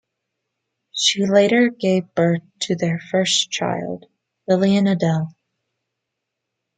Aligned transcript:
She 0.93 1.27
later 1.27 1.69
gave 1.69 2.15
birth 2.15 2.41
to 2.61 2.75
their 2.75 2.99
first 3.11 3.51
child, 3.51 4.05
Lillian 4.47 4.87
Adel. 4.87 5.35